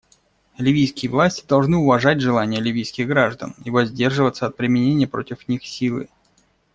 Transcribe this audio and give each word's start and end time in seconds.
Ливийские 0.57 1.11
власти 1.11 1.45
должны 1.47 1.77
уважать 1.77 2.21
желание 2.21 2.59
ливийских 2.59 3.05
граждан 3.05 3.53
и 3.63 3.69
воздерживаться 3.69 4.47
от 4.47 4.57
применения 4.57 5.05
против 5.07 5.47
них 5.47 5.63
силы. 5.63 6.09